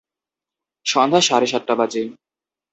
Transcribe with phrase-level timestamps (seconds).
[0.85, 2.03] সন্ধ্যা সাড়ে সাতটা বাজে।